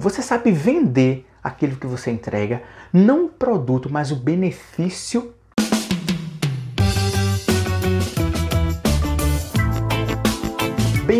[0.00, 5.34] Você sabe vender aquilo que você entrega, não o produto, mas o benefício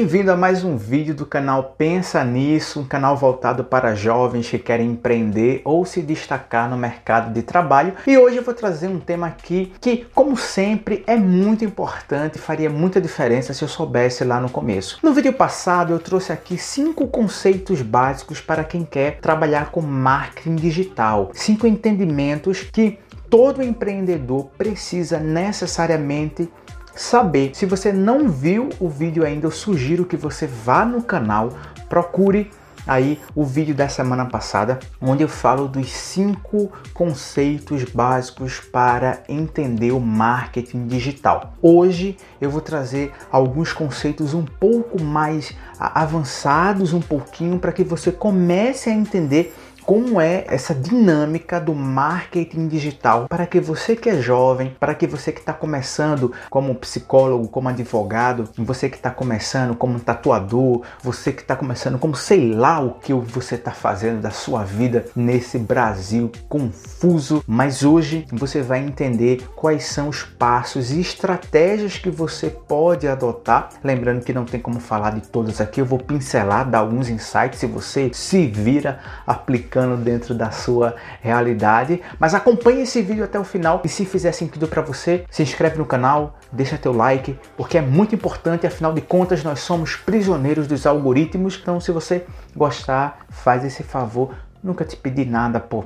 [0.00, 4.58] Bem-vindo a mais um vídeo do canal Pensa Nisso, um canal voltado para jovens que
[4.58, 7.92] querem empreender ou se destacar no mercado de trabalho.
[8.06, 12.70] E hoje eu vou trazer um tema aqui que, como sempre, é muito importante, faria
[12.70, 14.98] muita diferença se eu soubesse lá no começo.
[15.02, 20.56] No vídeo passado eu trouxe aqui cinco conceitos básicos para quem quer trabalhar com marketing
[20.56, 26.50] digital, cinco entendimentos que todo empreendedor precisa necessariamente
[26.94, 27.52] saber.
[27.54, 31.50] Se você não viu o vídeo ainda, eu sugiro que você vá no canal,
[31.88, 32.50] procure
[32.86, 39.92] aí o vídeo da semana passada, onde eu falo dos cinco conceitos básicos para entender
[39.92, 41.54] o marketing digital.
[41.62, 48.10] Hoje eu vou trazer alguns conceitos um pouco mais avançados, um pouquinho, para que você
[48.10, 49.54] comece a entender
[49.90, 55.04] como é essa dinâmica do marketing digital para que você que é jovem, para que
[55.04, 61.32] você que está começando como psicólogo, como advogado, você que está começando como tatuador, você
[61.32, 65.58] que está começando como sei lá o que você está fazendo da sua vida nesse
[65.58, 72.48] Brasil confuso, mas hoje você vai entender quais são os passos e estratégias que você
[72.48, 73.70] pode adotar.
[73.82, 77.60] Lembrando que não tem como falar de todas aqui, eu vou pincelar, dar alguns insights
[77.64, 82.00] e você se vira aplicando aplicando dentro da sua realidade.
[82.18, 85.78] Mas acompanhe esse vídeo até o final e se fizer sentido para você, se inscreve
[85.78, 90.66] no canal, deixa teu like, porque é muito importante, afinal de contas nós somos prisioneiros
[90.66, 91.58] dos algoritmos.
[91.60, 92.24] Então se você
[92.54, 94.34] gostar, faz esse favor.
[94.62, 95.84] Nunca te pedi nada, pô.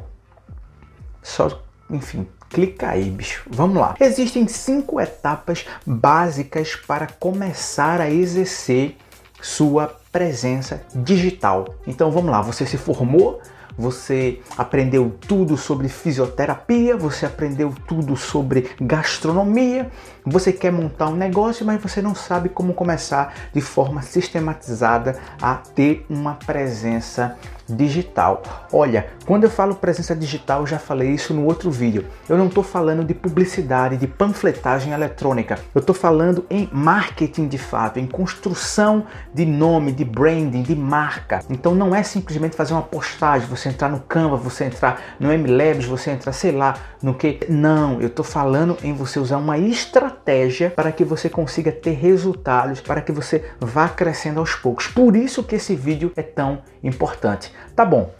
[1.23, 3.47] Só, enfim, clica aí, bicho.
[3.51, 3.95] Vamos lá.
[4.01, 8.97] Existem cinco etapas básicas para começar a exercer
[9.41, 11.75] sua presença digital.
[11.87, 13.41] Então vamos lá, você se formou
[13.77, 19.91] você aprendeu tudo sobre fisioterapia, você aprendeu tudo sobre gastronomia,
[20.25, 25.55] você quer montar um negócio, mas você não sabe como começar de forma sistematizada a
[25.55, 27.37] ter uma presença
[27.69, 28.43] digital.
[28.73, 32.07] Olha, quando eu falo presença digital, eu já falei isso no outro vídeo.
[32.29, 35.59] Eu não estou falando de publicidade, de panfletagem eletrônica.
[35.75, 41.41] Eu estou falando em marketing de fato, em construção de nome, de branding, de marca.
[41.49, 45.87] Então não é simplesmente fazer uma postagem, você entrar no Canva, você entrar no MLabs,
[45.87, 47.41] você entrar, sei lá, no que.
[47.49, 52.81] Não, eu estou falando em você usar uma estratégia para que você consiga ter resultados,
[52.81, 54.87] para que você vá crescendo aos poucos.
[54.89, 57.54] Por isso que esse vídeo é tão importante.
[57.75, 58.13] Tá bom,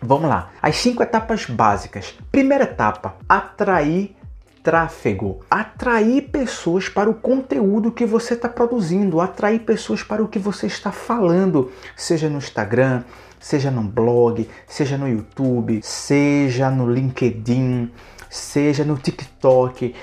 [0.00, 0.50] vamos lá.
[0.62, 2.14] As cinco etapas básicas.
[2.30, 4.16] Primeira etapa: atrair
[4.64, 10.38] tráfego, atrair pessoas para o conteúdo que você está produzindo, atrair pessoas para o que
[10.38, 13.04] você está falando, seja no Instagram,
[13.38, 17.92] seja no blog, seja no YouTube, seja no LinkedIn,
[18.30, 19.94] seja no TikTok,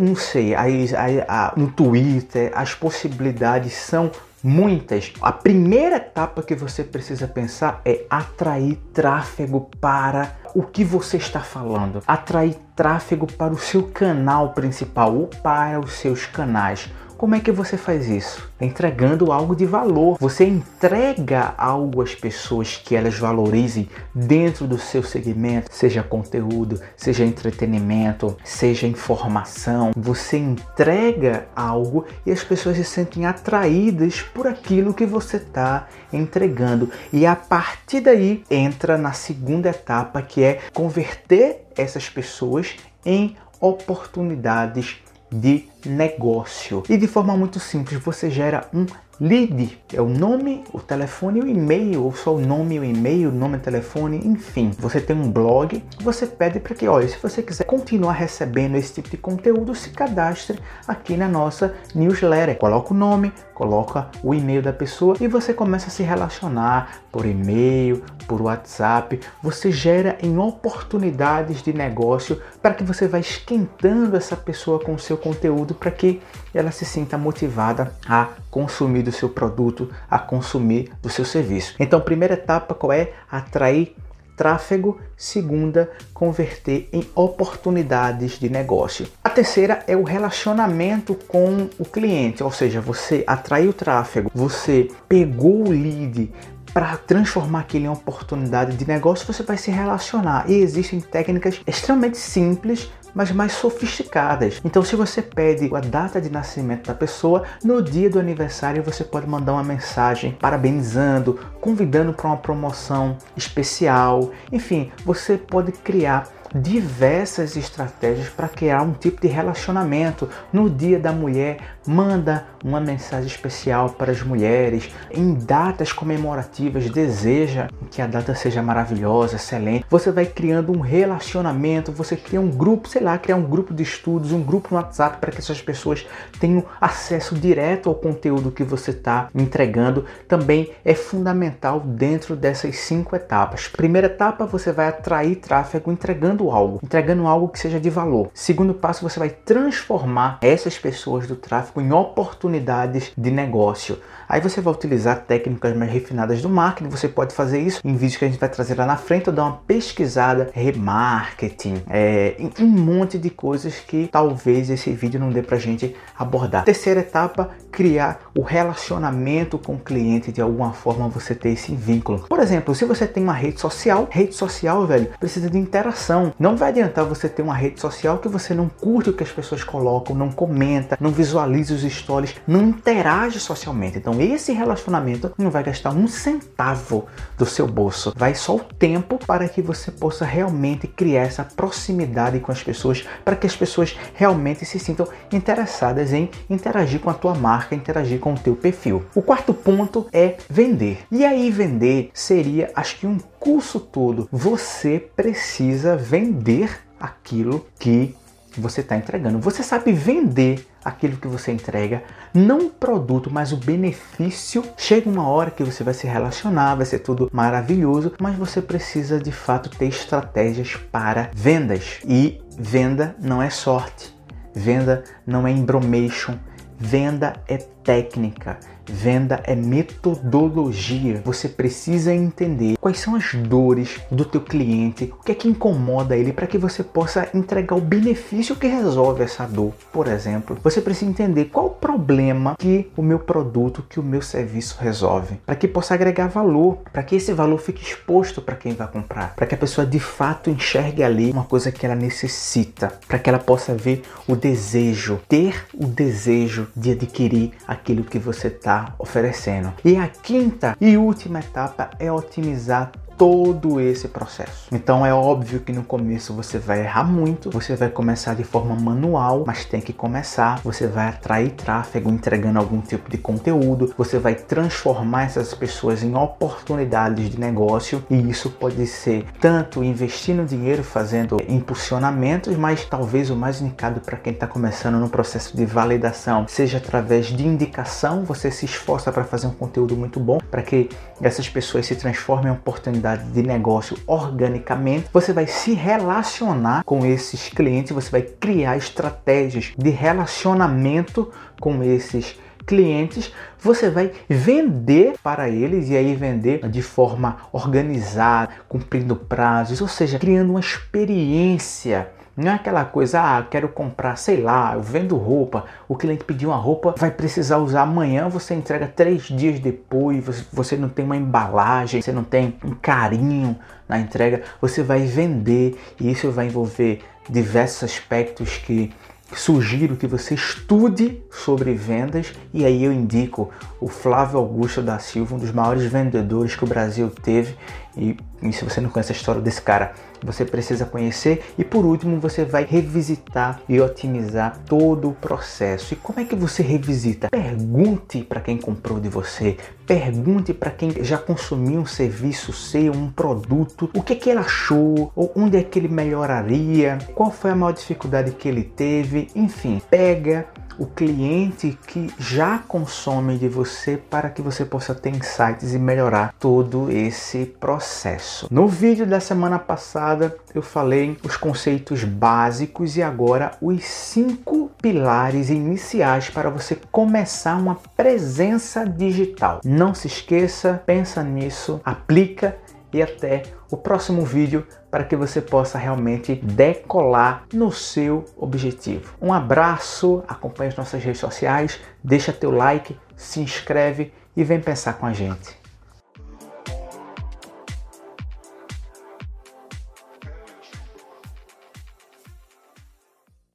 [0.00, 1.24] não sei, aí, aí,
[1.56, 4.10] no Twitter, as possibilidades são
[4.42, 5.12] muitas.
[5.20, 11.40] A primeira etapa que você precisa pensar é atrair tráfego para o que você está
[11.40, 16.88] falando, atrair tráfego para o seu canal principal ou para os seus canais.
[17.18, 18.48] Como é que você faz isso?
[18.60, 20.16] Entregando algo de valor.
[20.20, 27.24] Você entrega algo às pessoas que elas valorizem dentro do seu segmento, seja conteúdo, seja
[27.24, 29.90] entretenimento, seja informação.
[29.96, 36.88] Você entrega algo e as pessoas se sentem atraídas por aquilo que você está entregando.
[37.12, 44.98] E a partir daí entra na segunda etapa que é converter essas pessoas em oportunidades
[45.30, 46.82] de negócio.
[46.88, 48.86] E de forma muito simples, você gera um
[49.20, 53.32] Lead é o nome, o telefone e o e-mail, ou só o nome o e-mail,
[53.32, 54.70] nome e telefone, enfim.
[54.78, 58.94] Você tem um blog, você pede para que, olha, se você quiser continuar recebendo esse
[58.94, 62.56] tipo de conteúdo, se cadastre aqui na nossa newsletter.
[62.58, 67.26] Coloca o nome, coloca o e-mail da pessoa e você começa a se relacionar por
[67.26, 69.18] e-mail, por WhatsApp.
[69.42, 74.98] Você gera em oportunidades de negócio para que você vá esquentando essa pessoa com o
[74.98, 76.20] seu conteúdo para que
[76.54, 81.74] ela se sinta motivada a consumir do seu produto, a consumir do seu serviço.
[81.78, 83.12] Então, primeira etapa qual é?
[83.30, 83.94] Atrair
[84.36, 89.08] tráfego, segunda, converter em oportunidades de negócio.
[89.24, 95.66] A terceira é o relacionamento com o cliente, ou seja, você atraiu tráfego, você pegou
[95.66, 96.30] o lead,
[96.72, 100.48] para transformar aquilo em oportunidade de negócio, você vai se relacionar.
[100.48, 104.60] E existem técnicas extremamente simples mas mais sofisticadas.
[104.64, 109.04] Então, se você pede a data de nascimento da pessoa, no dia do aniversário você
[109.04, 114.30] pode mandar uma mensagem parabenizando, convidando para uma promoção especial.
[114.52, 120.28] Enfim, você pode criar diversas estratégias para criar um tipo de relacionamento.
[120.52, 121.58] No Dia da Mulher,
[121.88, 124.90] manda uma mensagem especial para as mulheres.
[125.10, 129.86] Em datas comemorativas, deseja que a data seja maravilhosa, excelente.
[129.88, 133.82] Você vai criando um relacionamento, você cria um grupo, sei lá, criar um grupo de
[133.82, 136.06] estudos, um grupo no WhatsApp para que essas pessoas
[136.38, 140.04] tenham acesso direto ao conteúdo que você está entregando.
[140.26, 143.66] Também é fundamental dentro dessas cinco etapas.
[143.66, 148.28] Primeira etapa, você vai atrair tráfego entregando algo, entregando algo que seja de valor.
[148.34, 153.98] Segundo passo, você vai transformar essas pessoas do tráfego em oportunidades de negócio.
[154.28, 158.18] Aí você vai utilizar técnicas mais refinadas do marketing, você pode fazer isso em vídeos
[158.18, 162.66] que a gente vai trazer lá na frente ou dar uma pesquisada, remarketing, é, um
[162.66, 166.64] monte de coisas que talvez esse vídeo não dê pra gente abordar.
[166.64, 172.26] Terceira etapa, criar o relacionamento com o cliente de alguma forma você ter esse vínculo.
[172.28, 176.34] Por exemplo, se você tem uma rede social, rede social, velho, precisa de interação.
[176.38, 179.30] Não vai adiantar você ter uma rede social que você não curte o que as
[179.30, 183.98] pessoas colocam, não comenta, não visualiza os stories, não interage socialmente.
[183.98, 187.06] Então esse relacionamento não vai gastar um centavo
[187.36, 188.12] do seu bolso.
[188.16, 193.06] Vai só o tempo para que você possa realmente criar essa proximidade com as pessoas,
[193.24, 198.18] para que as pessoas realmente se sintam interessadas em interagir com a tua marca, interagir
[198.18, 199.04] com o teu perfil.
[199.14, 201.04] O quarto ponto é vender.
[201.10, 204.28] E aí vender seria, acho que um curso todo.
[204.30, 208.14] Você precisa vender aquilo que
[208.56, 209.38] você está entregando.
[209.38, 212.02] Você sabe vender aquilo que você entrega,
[212.34, 214.64] não o produto, mas o benefício.
[214.76, 219.18] Chega uma hora que você vai se relacionar, vai ser tudo maravilhoso, mas você precisa
[219.18, 222.00] de fato ter estratégias para vendas.
[222.04, 224.14] E venda não é sorte,
[224.54, 226.34] venda não é embromation,
[226.78, 228.58] venda é técnica.
[228.88, 231.20] Venda é metodologia.
[231.24, 236.16] Você precisa entender quais são as dores do teu cliente, o que é que incomoda
[236.16, 239.72] ele para que você possa entregar o benefício que resolve essa dor.
[239.92, 244.22] Por exemplo, você precisa entender qual o problema que o meu produto, que o meu
[244.22, 248.74] serviço resolve, para que possa agregar valor, para que esse valor fique exposto para quem
[248.74, 252.92] vai comprar, para que a pessoa de fato enxergue ali uma coisa que ela necessita,
[253.06, 258.48] para que ela possa ver o desejo, ter o desejo de adquirir aquilo que você
[258.48, 259.72] está oferecendo.
[259.84, 264.68] E a quinta e última etapa é otimizar todo esse processo.
[264.70, 268.76] Então é óbvio que no começo você vai errar muito, você vai começar de forma
[268.76, 270.60] manual, mas tem que começar.
[270.62, 276.14] Você vai atrair tráfego entregando algum tipo de conteúdo, você vai transformar essas pessoas em
[276.14, 283.36] oportunidades de negócio e isso pode ser tanto investindo dinheiro fazendo impulsionamentos, mas talvez o
[283.36, 288.24] mais indicado para quem está começando no processo de validação seja através de indicação.
[288.24, 290.88] Você se esforça para fazer um conteúdo muito bom para que
[291.20, 297.48] essas pessoas se transformem em oportunidades de negócio organicamente, você vai se relacionar com esses
[297.48, 305.88] clientes, você vai criar estratégias de relacionamento com esses clientes, você vai vender para eles
[305.88, 312.54] e aí vender de forma organizada, cumprindo prazos, ou seja, criando uma experiência não é
[312.54, 316.94] aquela coisa, ah, quero comprar, sei lá, eu vendo roupa, o cliente pediu uma roupa,
[316.96, 322.12] vai precisar usar amanhã, você entrega três dias depois, você não tem uma embalagem, você
[322.12, 323.58] não tem um carinho
[323.88, 328.92] na entrega, você vai vender e isso vai envolver diversos aspectos que
[329.34, 335.34] sugiro que você estude sobre vendas e aí eu indico o Flávio Augusto da Silva,
[335.34, 337.56] um dos maiores vendedores que o Brasil teve
[337.96, 339.92] e, e, se você não conhece a história desse cara,
[340.24, 341.44] você precisa conhecer.
[341.56, 345.94] E por último, você vai revisitar e otimizar todo o processo.
[345.94, 347.28] E como é que você revisita?
[347.30, 349.56] Pergunte para quem comprou de você,
[349.86, 355.12] pergunte para quem já consumiu um serviço seu, um produto, o que, que ele achou,
[355.14, 359.28] ou onde é que ele melhoraria, qual foi a maior dificuldade que ele teve.
[359.34, 360.46] Enfim, pega
[360.78, 366.34] o cliente que já consome de você para que você possa ter insights e melhorar
[366.38, 368.46] todo esse processo.
[368.50, 375.50] No vídeo da semana passada eu falei os conceitos básicos e agora os cinco pilares
[375.50, 379.60] iniciais para você começar uma presença digital.
[379.64, 382.56] Não se esqueça, pensa nisso, aplica
[382.92, 389.14] e até o próximo vídeo para que você possa realmente decolar no seu objetivo.
[389.20, 394.94] Um abraço, acompanhe as nossas redes sociais, deixa teu like, se inscreve e vem pensar
[394.94, 395.67] com a gente.